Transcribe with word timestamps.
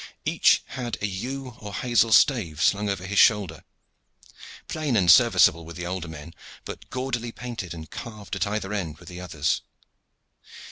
Each 0.25 0.63
had 0.69 0.97
a 0.99 1.05
yew 1.05 1.57
or 1.59 1.75
hazel 1.75 2.11
stave 2.11 2.59
slung 2.63 2.89
over 2.89 3.05
his 3.05 3.19
shoulder, 3.19 3.63
plain 4.67 4.95
and 4.95 5.11
serviceable 5.11 5.63
with 5.63 5.75
the 5.77 5.85
older 5.85 6.07
men, 6.07 6.33
but 6.65 6.89
gaudily 6.89 7.31
painted 7.31 7.71
and 7.71 7.87
carved 7.87 8.35
at 8.35 8.47
either 8.47 8.73
end 8.73 8.97
with 8.97 9.09
the 9.09 9.21
others. 9.21 9.61